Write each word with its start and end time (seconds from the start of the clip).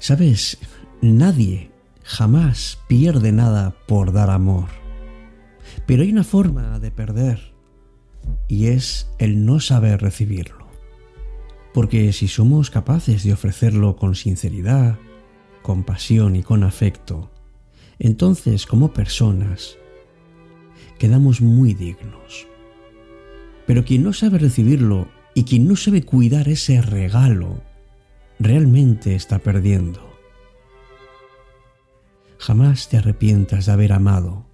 Sabes, 0.00 0.56
nadie 1.02 1.70
jamás 2.04 2.78
pierde 2.88 3.32
nada 3.32 3.76
por 3.86 4.12
dar 4.12 4.30
amor. 4.30 4.68
Pero 5.86 6.02
hay 6.02 6.10
una 6.10 6.24
forma 6.24 6.80
de 6.80 6.90
perder 6.90 7.52
y 8.48 8.68
es 8.68 9.10
el 9.18 9.44
no 9.44 9.60
saber 9.60 10.00
recibirlo. 10.00 10.68
Porque 11.74 12.14
si 12.14 12.28
somos 12.28 12.70
capaces 12.70 13.24
de 13.24 13.34
ofrecerlo 13.34 13.96
con 13.96 14.14
sinceridad, 14.14 14.98
con 15.60 15.84
pasión 15.84 16.34
y 16.34 16.42
con 16.42 16.64
afecto, 16.64 17.30
entonces 17.98 18.64
como 18.64 18.94
personas 18.94 19.76
quedamos 20.98 21.42
muy 21.42 21.74
dignos. 21.74 22.46
Pero 23.66 23.84
quien 23.84 24.02
no 24.02 24.14
sabe 24.14 24.38
recibirlo 24.38 25.08
y 25.34 25.44
quien 25.44 25.68
no 25.68 25.76
sabe 25.76 26.02
cuidar 26.02 26.48
ese 26.48 26.80
regalo, 26.80 27.62
realmente 28.40 29.14
está 29.14 29.38
perdiendo. 29.38 30.00
Jamás 32.38 32.88
te 32.88 32.96
arrepientas 32.96 33.66
de 33.66 33.72
haber 33.72 33.92
amado, 33.92 34.46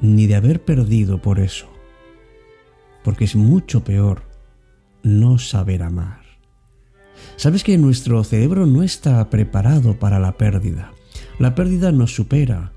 ni 0.00 0.26
de 0.26 0.34
haber 0.34 0.64
perdido 0.64 1.20
por 1.20 1.38
eso, 1.38 1.68
porque 3.04 3.24
es 3.24 3.36
mucho 3.36 3.84
peor 3.84 4.22
no 5.02 5.38
saber 5.38 5.82
amar. 5.82 6.22
Sabes 7.36 7.62
que 7.62 7.76
nuestro 7.76 8.24
cerebro 8.24 8.64
no 8.64 8.82
está 8.82 9.28
preparado 9.28 9.98
para 9.98 10.18
la 10.18 10.32
pérdida. 10.38 10.92
La 11.38 11.54
pérdida 11.54 11.92
nos 11.92 12.14
supera, 12.14 12.72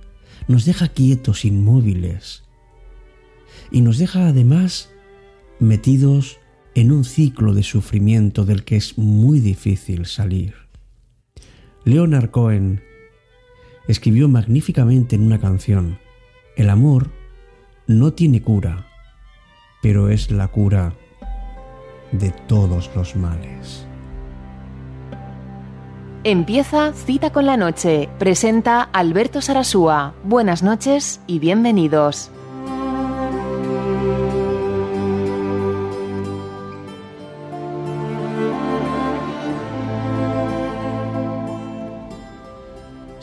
nos 0.50 0.66
deja 0.66 0.90
quietos, 0.90 1.46
inmóviles, 1.46 2.44
y 3.72 3.82
nos 3.82 3.98
deja 3.98 4.28
además 4.28 4.90
metidos 5.60 6.40
en 6.78 6.92
un 6.92 7.06
ciclo 7.06 7.56
de 7.56 7.64
sufrimiento 7.64 8.45
del 8.45 8.64
que 8.64 8.75
es 8.75 9.00
muy 9.00 9.39
difícil 9.39 10.06
salir. 10.06 10.53
Leonard 11.86 12.30
Cohen 12.30 12.83
escribió 13.88 14.30
magníficamente 14.30 15.16
en 15.16 15.23
una 15.23 15.39
canción, 15.39 15.98
El 16.55 16.70
amor 16.70 17.09
no 17.88 18.14
tiene 18.14 18.44
cura, 18.44 18.86
pero 19.81 20.09
es 20.09 20.30
la 20.30 20.50
cura 20.50 20.94
de 22.11 22.30
todos 22.48 22.92
los 22.95 23.16
males. 23.16 23.88
Empieza 26.23 26.94
Cita 26.94 27.31
con 27.31 27.48
la 27.48 27.58
Noche. 27.58 28.08
Presenta 28.20 28.83
Alberto 28.83 29.42
Sarasúa. 29.42 30.14
Buenas 30.23 30.61
noches 30.61 31.22
y 31.25 31.39
bienvenidos. 31.39 32.30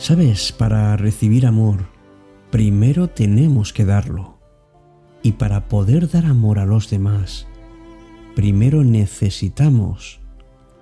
Sabes, 0.05 0.51
para 0.51 0.95
recibir 0.97 1.47
amor, 1.47 1.87
primero 2.51 3.09
tenemos 3.09 3.73
que 3.73 3.85
darlo. 3.85 4.37
Y 5.23 5.31
para 5.31 5.67
poder 5.67 6.07
dar 6.07 6.27
amor 6.27 6.59
a 6.59 6.65
los 6.67 6.91
demás, 6.91 7.47
primero 8.35 8.83
necesitamos 8.83 10.19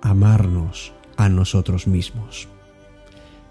amarnos 0.02 0.92
a 1.16 1.30
nosotros 1.30 1.86
mismos. 1.86 2.48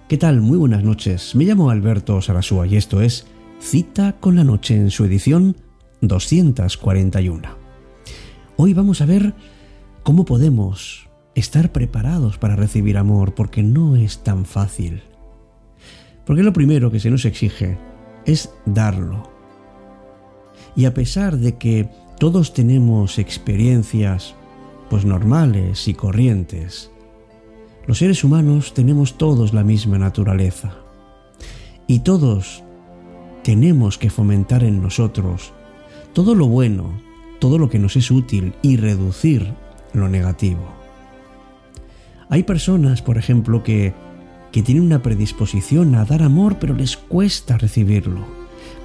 ¿Qué 0.08 0.20
tal? 0.20 0.42
Muy 0.42 0.60
buenas 0.60 0.84
noches. 0.84 1.34
Me 1.34 1.44
llamo 1.44 1.72
Alberto 1.72 2.22
Sarasúa 2.22 2.68
y 2.68 2.76
esto 2.76 3.02
es 3.02 3.26
Cita 3.60 4.18
con 4.20 4.36
la 4.36 4.44
Noche 4.44 4.76
en 4.76 4.92
su 4.92 5.06
edición 5.06 5.58
241. 6.02 7.50
Hoy 8.58 8.76
vamos 8.76 9.02
a 9.02 9.08
ver 9.08 9.34
cómo 10.04 10.24
podemos 10.24 11.10
estar 11.34 11.72
preparados 11.72 12.38
para 12.38 12.56
recibir 12.56 12.96
amor 12.96 13.34
porque 13.34 13.64
no 13.64 13.96
es 13.96 14.20
tan 14.20 14.46
fácil. 14.46 15.02
Porque 16.26 16.44
lo 16.44 16.54
primero 16.54 16.92
que 16.92 17.00
se 17.00 17.10
nos 17.10 17.26
exige 17.26 17.78
es 18.26 18.50
darlo. 18.66 19.30
Y 20.76 20.86
a 20.86 20.94
pesar 20.94 21.38
de 21.38 21.58
que 21.58 21.90
todos 22.20 22.54
tenemos 22.54 23.20
experiencias 23.20 24.36
pues 24.90 25.06
normales 25.06 25.88
y 25.88 25.94
corrientes, 25.94 26.92
los 27.86 27.98
seres 27.98 28.24
humanos 28.24 28.74
tenemos 28.74 29.18
todos 29.18 29.54
la 29.54 29.64
misma 29.64 29.98
naturaleza. 29.98 30.76
Y 31.86 32.00
todos 32.00 32.64
tenemos 33.44 33.98
que 33.98 34.10
fomentar 34.10 34.64
en 34.64 34.82
nosotros 34.82 35.54
todo 36.14 36.36
lo 36.36 36.48
bueno, 36.48 37.02
todo 37.40 37.58
lo 37.58 37.70
que 37.70 37.80
nos 37.80 37.96
es 37.98 38.10
útil 38.10 38.54
y 38.62 38.78
reducir 38.78 39.54
lo 39.94 40.08
negativo. 40.08 40.64
Hay 42.30 42.44
personas, 42.44 43.02
por 43.02 43.18
ejemplo, 43.18 43.64
que 43.64 43.94
que 44.54 44.62
tienen 44.62 44.84
una 44.84 45.02
predisposición 45.02 45.96
a 45.96 46.06
dar 46.06 46.22
amor 46.22 46.58
pero 46.60 46.76
les 46.76 46.96
cuesta 46.96 47.58
recibirlo. 47.58 48.26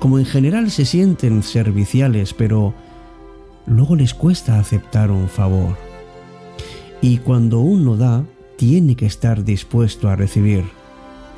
Como 0.01 0.19
en 0.19 0.25
general 0.25 0.71
se 0.73 0.85
sienten 0.85 1.45
serviciales 1.45 2.35
pero 2.35 2.75
luego 3.67 3.95
les 3.95 4.15
cuesta 4.15 4.59
aceptar 4.59 5.11
un 5.13 5.29
favor. 5.29 5.77
Y 7.01 7.19
cuando 7.19 7.61
uno 7.61 7.97
da, 7.97 8.25
tiene 8.57 8.97
que 8.97 9.07
estar 9.07 9.45
dispuesto 9.45 10.09
a 10.09 10.17
recibir. 10.17 10.65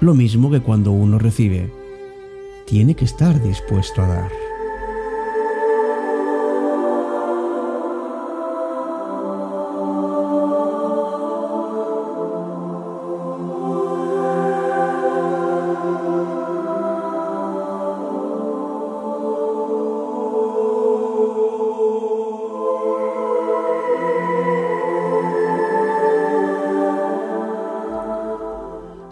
Lo 0.00 0.14
mismo 0.14 0.50
que 0.50 0.60
cuando 0.60 0.92
uno 0.92 1.18
recibe, 1.18 1.70
tiene 2.66 2.94
que 2.94 3.04
estar 3.04 3.42
dispuesto 3.42 4.00
a 4.00 4.06
dar. 4.06 4.49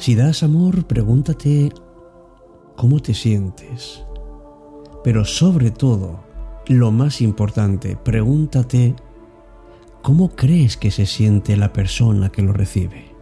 Si 0.09 0.15
das 0.15 0.43
amor, 0.43 0.87
pregúntate 0.87 1.71
cómo 2.77 2.99
te 2.99 3.13
sientes. 3.13 4.03
Pero 5.05 5.27
sobre 5.27 5.71
todo, 5.71 6.21
lo 6.67 6.91
más 6.91 7.21
importante, 7.21 7.95
pregúntate 7.95 8.97
cómo 10.01 10.31
crees 10.31 10.79
que 10.79 10.91
se 10.91 11.05
siente 11.05 11.59
la 11.59 11.75
persona 11.75 12.31
que 12.31 12.41
lo 12.41 12.55
recibe. 12.55 13.15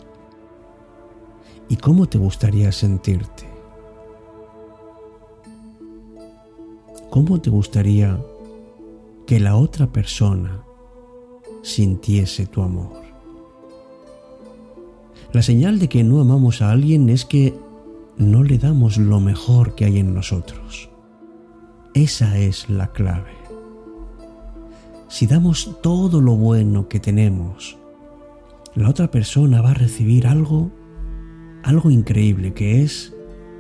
¿Y 1.69 1.75
cómo 1.75 2.07
te 2.07 2.19
gustaría 2.19 2.71
sentirte? 2.71 3.49
¿Cómo 7.11 7.41
te 7.41 7.51
gustaría 7.51 8.17
que 9.27 9.41
la 9.41 9.57
otra 9.57 9.89
persona 9.89 10.65
sintiese 11.65 12.47
tu 12.47 12.63
amor? 12.63 13.06
La 15.32 15.42
señal 15.42 15.78
de 15.78 15.88
que 15.88 16.04
no 16.04 16.20
amamos 16.20 16.62
a 16.62 16.70
alguien 16.70 17.09
es 17.09 17.25
que 17.25 17.54
no 18.16 18.42
le 18.42 18.59
damos 18.59 18.97
lo 18.97 19.20
mejor 19.20 19.75
que 19.75 19.84
hay 19.84 19.98
en 19.98 20.14
nosotros. 20.14 20.88
Esa 21.94 22.38
es 22.38 22.69
la 22.69 22.92
clave. 22.92 23.32
Si 25.09 25.26
damos 25.26 25.78
todo 25.82 26.20
lo 26.20 26.37
bueno 26.37 26.88
que 26.88 27.00
tenemos, 27.00 27.76
la 28.75 28.90
otra 28.90 29.11
persona 29.11 29.62
va 29.62 29.70
a 29.70 29.75
recibir 29.75 30.26
algo, 30.26 30.70
algo 31.62 31.90
increíble 31.90 32.52
que 32.52 32.82
es 32.82 33.14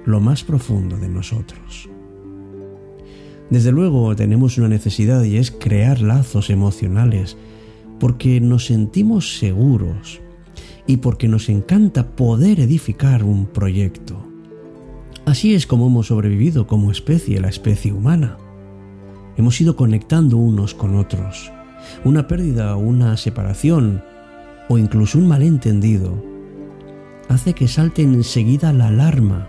lo 0.04 0.20
más 0.20 0.44
profundo 0.44 0.96
de 0.98 1.08
nosotros. 1.08 1.88
Desde 3.50 3.72
luego 3.72 4.14
tenemos 4.16 4.58
una 4.58 4.68
necesidad 4.68 5.22
y 5.22 5.36
es 5.36 5.50
crear 5.50 6.00
lazos 6.00 6.50
emocionales 6.50 7.36
porque 8.00 8.40
nos 8.40 8.66
sentimos 8.66 9.38
seguros 9.38 10.20
y 10.86 10.98
porque 10.98 11.28
nos 11.28 11.48
encanta 11.48 12.08
poder 12.16 12.60
edificar 12.60 13.24
un 13.24 13.46
proyecto. 13.46 14.16
Así 15.24 15.54
es 15.54 15.66
como 15.66 15.88
hemos 15.88 16.06
sobrevivido 16.06 16.66
como 16.66 16.90
especie, 16.90 17.40
la 17.40 17.48
especie 17.48 17.92
humana. 17.92 18.36
Hemos 19.36 19.60
ido 19.60 19.76
conectando 19.76 20.36
unos 20.36 20.74
con 20.74 20.96
otros. 20.96 21.50
Una 22.04 22.26
pérdida, 22.26 22.76
una 22.76 23.16
separación 23.16 24.02
o 24.68 24.78
incluso 24.78 25.18
un 25.18 25.28
malentendido 25.28 26.22
hace 27.28 27.54
que 27.54 27.68
salte 27.68 28.02
enseguida 28.02 28.72
la 28.72 28.88
alarma 28.88 29.48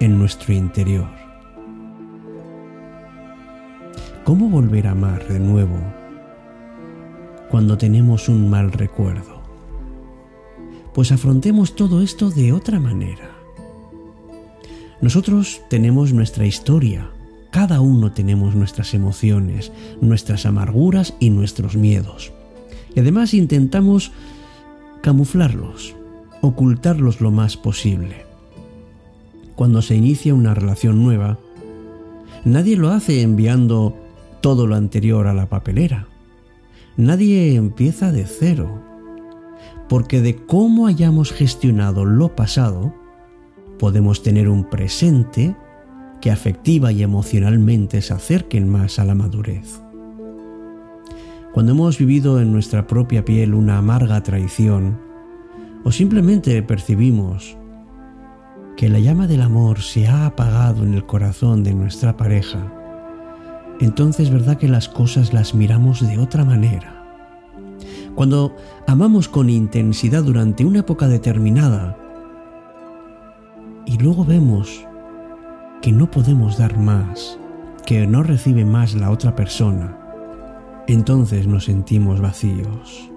en 0.00 0.18
nuestro 0.18 0.52
interior. 0.52 1.08
¿Cómo 4.24 4.48
volver 4.48 4.86
a 4.86 4.90
amar 4.90 5.26
de 5.26 5.40
nuevo 5.40 5.78
cuando 7.50 7.78
tenemos 7.78 8.28
un 8.28 8.50
mal 8.50 8.72
recuerdo? 8.72 9.37
Pues 10.98 11.12
afrontemos 11.12 11.76
todo 11.76 12.02
esto 12.02 12.28
de 12.28 12.52
otra 12.52 12.80
manera. 12.80 13.30
Nosotros 15.00 15.60
tenemos 15.70 16.12
nuestra 16.12 16.44
historia, 16.44 17.08
cada 17.52 17.80
uno 17.80 18.10
tenemos 18.10 18.56
nuestras 18.56 18.94
emociones, 18.94 19.70
nuestras 20.00 20.44
amarguras 20.44 21.14
y 21.20 21.30
nuestros 21.30 21.76
miedos. 21.76 22.32
Y 22.96 22.98
además 22.98 23.32
intentamos 23.32 24.10
camuflarlos, 25.00 25.94
ocultarlos 26.40 27.20
lo 27.20 27.30
más 27.30 27.56
posible. 27.56 28.26
Cuando 29.54 29.82
se 29.82 29.94
inicia 29.94 30.34
una 30.34 30.52
relación 30.52 31.04
nueva, 31.04 31.38
nadie 32.44 32.76
lo 32.76 32.88
hace 32.88 33.22
enviando 33.22 33.94
todo 34.40 34.66
lo 34.66 34.74
anterior 34.74 35.28
a 35.28 35.34
la 35.34 35.48
papelera. 35.48 36.08
Nadie 36.96 37.54
empieza 37.54 38.10
de 38.10 38.24
cero, 38.26 38.87
porque 39.88 40.20
de 40.20 40.36
cómo 40.36 40.86
hayamos 40.86 41.32
gestionado 41.32 42.04
lo 42.04 42.34
pasado, 42.34 42.94
podemos 43.78 44.22
tener 44.22 44.48
un 44.48 44.64
presente 44.64 45.56
que 46.20 46.30
afectiva 46.30 46.92
y 46.92 47.02
emocionalmente 47.02 48.02
se 48.02 48.12
acerquen 48.12 48.68
más 48.68 48.98
a 48.98 49.04
la 49.04 49.14
madurez. 49.14 49.80
Cuando 51.52 51.72
hemos 51.72 51.98
vivido 51.98 52.40
en 52.40 52.52
nuestra 52.52 52.86
propia 52.86 53.24
piel 53.24 53.54
una 53.54 53.78
amarga 53.78 54.22
traición, 54.22 54.98
o 55.84 55.92
simplemente 55.92 56.62
percibimos 56.62 57.56
que 58.76 58.88
la 58.88 58.98
llama 58.98 59.26
del 59.26 59.42
amor 59.42 59.80
se 59.80 60.06
ha 60.06 60.26
apagado 60.26 60.84
en 60.84 60.94
el 60.94 61.06
corazón 61.06 61.64
de 61.64 61.74
nuestra 61.74 62.16
pareja, 62.16 62.72
entonces 63.80 64.30
verdad 64.30 64.58
que 64.58 64.68
las 64.68 64.88
cosas 64.88 65.32
las 65.32 65.54
miramos 65.54 66.06
de 66.06 66.18
otra 66.18 66.44
manera. 66.44 66.97
Cuando 68.18 68.56
amamos 68.88 69.28
con 69.28 69.48
intensidad 69.48 70.24
durante 70.24 70.64
una 70.64 70.80
época 70.80 71.06
determinada 71.06 71.96
y 73.86 73.96
luego 73.96 74.24
vemos 74.24 74.84
que 75.80 75.92
no 75.92 76.10
podemos 76.10 76.58
dar 76.58 76.76
más, 76.78 77.38
que 77.86 78.08
no 78.08 78.24
recibe 78.24 78.64
más 78.64 78.94
la 78.94 79.12
otra 79.12 79.36
persona, 79.36 79.96
entonces 80.88 81.46
nos 81.46 81.66
sentimos 81.66 82.20
vacíos, 82.20 83.08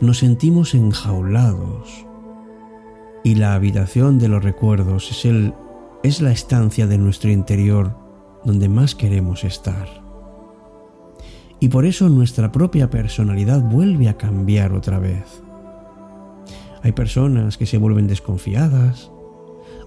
nos 0.00 0.20
sentimos 0.20 0.74
enjaulados 0.74 2.06
y 3.24 3.34
la 3.34 3.52
habitación 3.52 4.18
de 4.18 4.28
los 4.28 4.42
recuerdos 4.42 5.10
es, 5.10 5.26
el, 5.26 5.52
es 6.02 6.22
la 6.22 6.32
estancia 6.32 6.86
de 6.86 6.96
nuestro 6.96 7.30
interior 7.30 7.94
donde 8.42 8.70
más 8.70 8.94
queremos 8.94 9.44
estar. 9.44 10.03
Y 11.60 11.68
por 11.68 11.86
eso 11.86 12.08
nuestra 12.08 12.52
propia 12.52 12.90
personalidad 12.90 13.62
vuelve 13.62 14.08
a 14.08 14.16
cambiar 14.16 14.72
otra 14.72 14.98
vez. 14.98 15.42
Hay 16.82 16.92
personas 16.92 17.56
que 17.56 17.66
se 17.66 17.78
vuelven 17.78 18.06
desconfiadas, 18.06 19.10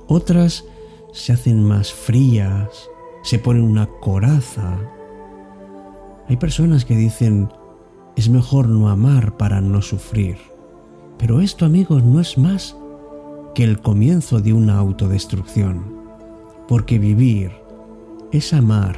otras 0.08 0.66
se 1.14 1.34
hacen 1.34 1.64
más 1.64 1.94
frías, 1.94 2.90
se 3.24 3.38
ponen 3.40 3.64
una 3.64 3.88
coraza. 4.02 4.80
Hay 6.28 6.38
personas 6.38 6.86
que 6.86 6.96
dicen, 6.96 7.50
es 8.16 8.30
mejor 8.30 8.68
no 8.68 8.90
amar 8.90 9.38
para 9.38 9.62
no 9.62 9.82
sufrir. 9.82 10.38
Pero 11.20 11.42
esto, 11.42 11.66
amigos, 11.66 12.04
no 12.04 12.20
es 12.20 12.38
más 12.38 12.76
que 13.54 13.64
el 13.64 13.80
comienzo 13.80 14.40
de 14.40 14.54
una 14.54 14.78
autodestrucción. 14.78 15.98
Porque 16.68 17.00
vivir 17.00 17.52
es 18.32 18.54
amar. 18.54 18.98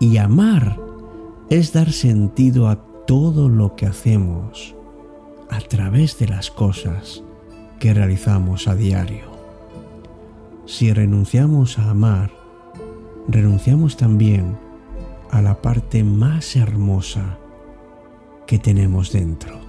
Y 0.00 0.16
amar 0.16 0.78
es 1.48 1.72
dar 1.72 1.92
sentido 1.92 2.68
a 2.68 2.76
todo 3.06 3.48
lo 3.48 3.76
que 3.76 3.86
hacemos 3.86 4.74
a 5.48 5.60
través 5.60 6.18
de 6.18 6.26
las 6.26 6.50
cosas 6.50 7.22
que 7.78 7.94
realizamos 7.94 8.66
a 8.66 8.74
diario. 8.74 9.30
Si 10.66 10.92
renunciamos 10.92 11.78
a 11.78 11.90
amar, 11.90 12.32
renunciamos 13.28 13.96
también 13.96 14.58
a 15.30 15.40
la 15.40 15.62
parte 15.62 16.02
más 16.02 16.56
hermosa 16.56 17.38
que 18.46 18.58
tenemos 18.58 19.12
dentro. 19.12 19.65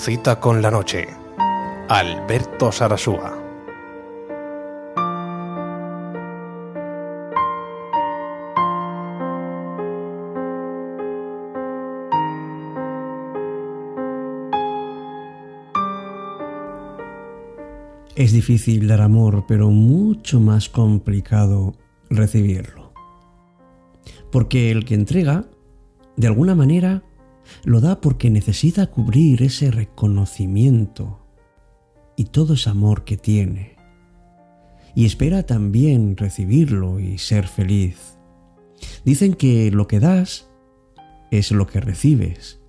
Cita 0.00 0.40
con 0.40 0.62
la 0.62 0.70
noche. 0.70 1.08
Alberto 1.90 2.72
Sarasúa. 2.72 3.36
Es 18.16 18.32
difícil 18.32 18.88
dar 18.88 19.02
amor, 19.02 19.44
pero 19.46 19.68
mucho 19.68 20.40
más 20.40 20.70
complicado 20.70 21.74
recibirlo. 22.08 22.94
Porque 24.32 24.70
el 24.70 24.86
que 24.86 24.94
entrega, 24.94 25.44
de 26.16 26.26
alguna 26.26 26.54
manera, 26.54 27.02
lo 27.64 27.80
da 27.80 28.00
porque 28.00 28.30
necesita 28.30 28.86
cubrir 28.86 29.42
ese 29.42 29.70
reconocimiento 29.70 31.20
y 32.16 32.24
todo 32.24 32.54
ese 32.54 32.70
amor 32.70 33.04
que 33.04 33.16
tiene. 33.16 33.76
Y 34.94 35.06
espera 35.06 35.44
también 35.44 36.16
recibirlo 36.16 37.00
y 37.00 37.18
ser 37.18 37.46
feliz. 37.46 38.18
Dicen 39.04 39.34
que 39.34 39.70
lo 39.70 39.86
que 39.86 40.00
das 40.00 40.48
es 41.30 41.52
lo 41.52 41.66
que 41.66 41.80
recibes. 41.80 42.60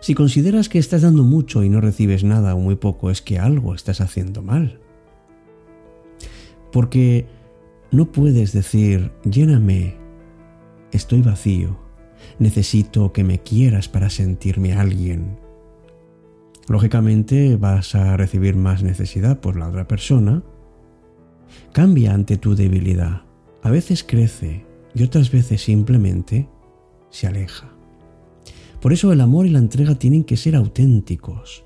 Si 0.00 0.14
consideras 0.14 0.68
que 0.68 0.78
estás 0.78 1.02
dando 1.02 1.22
mucho 1.22 1.62
y 1.62 1.68
no 1.68 1.80
recibes 1.80 2.24
nada 2.24 2.54
o 2.54 2.58
muy 2.58 2.76
poco, 2.76 3.10
es 3.10 3.22
que 3.22 3.38
algo 3.38 3.74
estás 3.74 4.00
haciendo 4.00 4.42
mal. 4.42 4.80
Porque 6.72 7.26
no 7.90 8.10
puedes 8.10 8.52
decir, 8.52 9.12
lléname, 9.24 9.96
estoy 10.92 11.22
vacío, 11.22 11.78
necesito 12.38 13.12
que 13.12 13.24
me 13.24 13.40
quieras 13.40 13.88
para 13.88 14.10
sentirme 14.10 14.72
alguien. 14.72 15.38
Lógicamente 16.68 17.56
vas 17.56 17.94
a 17.94 18.16
recibir 18.16 18.56
más 18.56 18.82
necesidad 18.82 19.40
por 19.40 19.56
la 19.56 19.68
otra 19.68 19.86
persona. 19.86 20.42
Cambia 21.72 22.14
ante 22.14 22.38
tu 22.38 22.54
debilidad. 22.54 23.22
A 23.62 23.70
veces 23.70 24.04
crece 24.04 24.64
y 24.94 25.02
otras 25.02 25.30
veces 25.30 25.62
simplemente 25.62 26.48
se 27.10 27.26
aleja. 27.26 27.70
Por 28.80 28.92
eso 28.92 29.12
el 29.12 29.20
amor 29.20 29.46
y 29.46 29.50
la 29.50 29.58
entrega 29.58 29.94
tienen 29.94 30.24
que 30.24 30.36
ser 30.36 30.56
auténticos. 30.56 31.64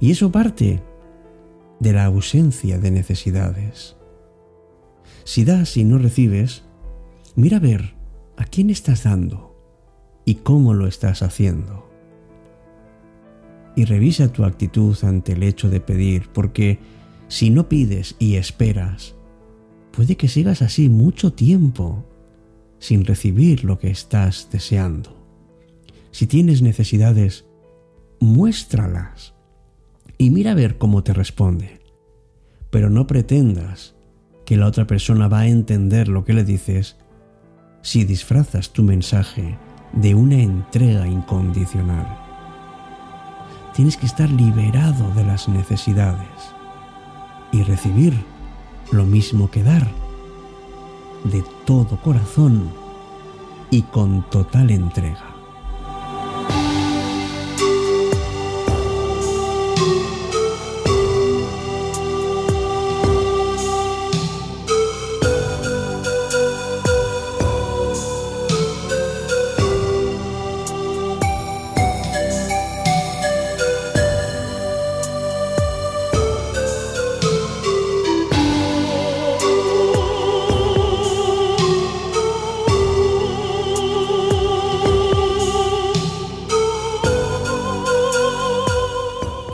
Y 0.00 0.10
eso 0.10 0.32
parte 0.32 0.82
de 1.80 1.92
la 1.92 2.04
ausencia 2.04 2.78
de 2.78 2.90
necesidades. 2.90 3.96
Si 5.24 5.44
das 5.44 5.76
y 5.76 5.84
no 5.84 5.98
recibes, 5.98 6.64
mira 7.36 7.58
a 7.58 7.60
ver 7.60 7.94
a 8.36 8.44
quién 8.44 8.70
estás 8.70 9.04
dando 9.04 9.47
y 10.28 10.34
cómo 10.34 10.74
lo 10.74 10.86
estás 10.86 11.22
haciendo. 11.22 11.88
Y 13.74 13.86
revisa 13.86 14.30
tu 14.30 14.44
actitud 14.44 14.94
ante 15.00 15.32
el 15.32 15.42
hecho 15.42 15.70
de 15.70 15.80
pedir, 15.80 16.28
porque 16.34 16.80
si 17.28 17.48
no 17.48 17.66
pides 17.70 18.14
y 18.18 18.34
esperas, 18.34 19.14
puede 19.90 20.18
que 20.18 20.28
sigas 20.28 20.60
así 20.60 20.90
mucho 20.90 21.32
tiempo 21.32 22.04
sin 22.78 23.06
recibir 23.06 23.64
lo 23.64 23.78
que 23.78 23.88
estás 23.88 24.50
deseando. 24.52 25.16
Si 26.10 26.26
tienes 26.26 26.60
necesidades, 26.60 27.46
muéstralas 28.20 29.32
y 30.18 30.28
mira 30.28 30.50
a 30.50 30.56
ver 30.56 30.76
cómo 30.76 31.04
te 31.04 31.14
responde. 31.14 31.80
Pero 32.68 32.90
no 32.90 33.06
pretendas 33.06 33.94
que 34.44 34.58
la 34.58 34.66
otra 34.66 34.86
persona 34.86 35.26
va 35.26 35.40
a 35.40 35.48
entender 35.48 36.08
lo 36.08 36.26
que 36.26 36.34
le 36.34 36.44
dices 36.44 36.96
si 37.80 38.04
disfrazas 38.04 38.74
tu 38.74 38.82
mensaje 38.82 39.56
de 39.92 40.14
una 40.14 40.36
entrega 40.36 41.06
incondicional. 41.06 42.06
Tienes 43.74 43.96
que 43.96 44.06
estar 44.06 44.28
liberado 44.30 45.10
de 45.14 45.24
las 45.24 45.48
necesidades 45.48 46.28
y 47.52 47.62
recibir 47.62 48.24
lo 48.90 49.04
mismo 49.04 49.50
que 49.50 49.62
dar, 49.62 49.86
de 51.24 51.44
todo 51.64 52.00
corazón 52.00 52.70
y 53.70 53.82
con 53.82 54.22
total 54.30 54.70
entrega. 54.70 55.27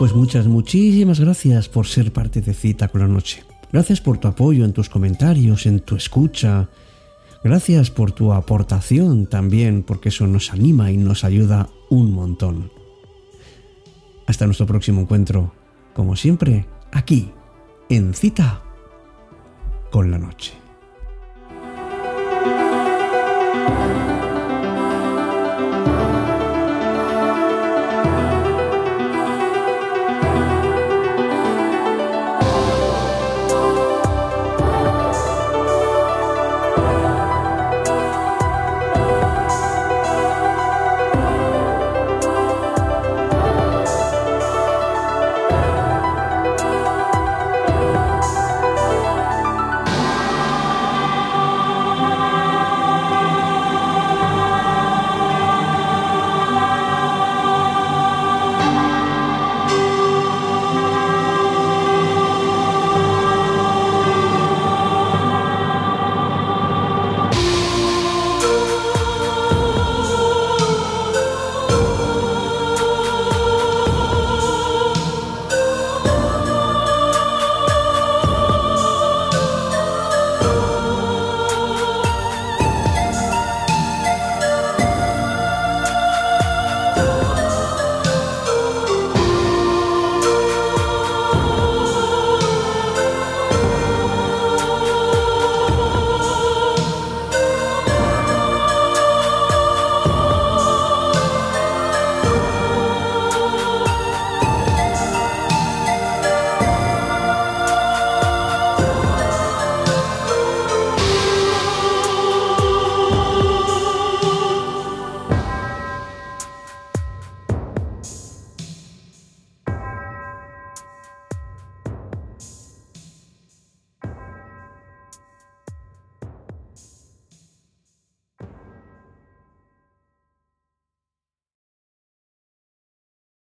Pues 0.04 0.14
muchas, 0.14 0.46
muchísimas 0.46 1.18
gracias 1.18 1.70
por 1.70 1.87
ser 1.87 2.12
parte 2.12 2.42
de 2.42 2.52
Cita 2.52 2.88
con 2.88 3.00
la 3.00 3.08
Noche. 3.08 3.42
Gracias 3.73 4.02
por 4.02 4.18
tu 4.18 4.28
apoyo 4.28 4.66
en 4.66 4.75
tus 4.75 4.90
comentarios, 4.90 5.64
en 5.64 5.80
tu 5.80 5.96
escucha. 5.96 6.68
Gracias 7.42 7.90
por 7.90 8.12
tu 8.12 8.34
aportación 8.34 9.25
también, 9.25 9.82
porque 9.82 10.11
eso 10.11 10.26
nos 10.26 10.52
anima 10.52 10.92
y 10.92 10.99
nos 10.99 11.25
ayuda 11.25 11.70
un 11.88 12.12
montón. 12.12 12.70
Hasta 14.26 14.44
nuestro 14.44 14.66
próximo 14.66 15.00
encuentro, 15.00 15.54
como 15.94 16.16
siempre, 16.16 16.66
aquí, 16.92 17.30
en 17.88 18.12
Cita 18.12 18.62
con 19.90 20.11
la 20.11 20.18
Noche. 20.18 20.63